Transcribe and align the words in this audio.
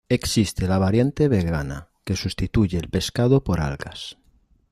Existe 0.09 0.67
la 0.67 0.79
variante 0.79 1.27
vegana, 1.27 1.89
que 2.05 2.15
sustituye 2.15 2.75
el 2.79 2.89
pescado 2.89 3.43
por 3.43 3.59
algas. 3.61 4.17